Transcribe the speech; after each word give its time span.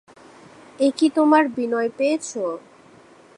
এ 0.79 0.87
কি 0.97 1.07
তোমার 1.09 1.43
বিনয় 1.55 1.89
পেয়েছ? 1.97 2.29